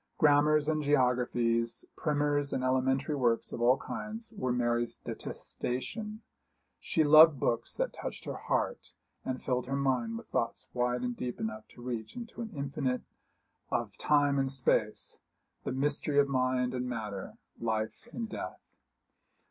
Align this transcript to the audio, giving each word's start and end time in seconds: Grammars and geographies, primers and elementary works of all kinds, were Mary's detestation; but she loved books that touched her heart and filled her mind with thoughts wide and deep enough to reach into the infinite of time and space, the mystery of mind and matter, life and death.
Grammars 0.17 0.67
and 0.67 0.81
geographies, 0.81 1.85
primers 1.95 2.53
and 2.53 2.63
elementary 2.63 3.13
works 3.13 3.53
of 3.53 3.61
all 3.61 3.77
kinds, 3.77 4.31
were 4.35 4.51
Mary's 4.51 4.95
detestation; 4.95 6.23
but 6.23 6.57
she 6.79 7.03
loved 7.03 7.39
books 7.39 7.75
that 7.75 7.93
touched 7.93 8.25
her 8.25 8.35
heart 8.37 8.93
and 9.23 9.43
filled 9.43 9.67
her 9.67 9.75
mind 9.75 10.17
with 10.17 10.25
thoughts 10.27 10.67
wide 10.73 11.03
and 11.03 11.15
deep 11.15 11.39
enough 11.39 11.67
to 11.67 11.83
reach 11.83 12.15
into 12.15 12.43
the 12.43 12.51
infinite 12.57 13.03
of 13.69 13.95
time 13.99 14.39
and 14.39 14.51
space, 14.51 15.19
the 15.65 15.71
mystery 15.71 16.17
of 16.17 16.27
mind 16.27 16.73
and 16.73 16.89
matter, 16.89 17.37
life 17.59 18.07
and 18.11 18.27
death. 18.27 18.59